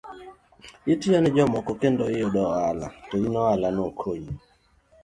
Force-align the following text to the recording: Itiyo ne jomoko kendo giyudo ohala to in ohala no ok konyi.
Itiyo 0.93 1.17
ne 1.21 1.29
jomoko 1.35 1.71
kendo 1.81 2.03
giyudo 2.13 2.39
ohala 2.51 2.87
to 3.07 3.15
in 3.25 3.33
ohala 3.43 3.67
no 3.75 3.81
ok 3.89 3.95
konyi. 3.99 4.33